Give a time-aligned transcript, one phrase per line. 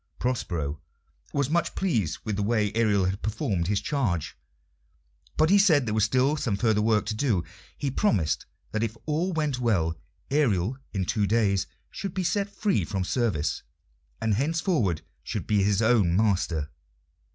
[0.17, 0.81] Prospero
[1.31, 4.35] was much pleased with the way Ariel had performed his charge,
[5.37, 7.43] but he said there was still some further work to do.
[7.77, 9.95] He promised that if all went well
[10.31, 13.61] Ariel in two days should be set free from service,
[14.19, 16.71] and henceforward should be his own master.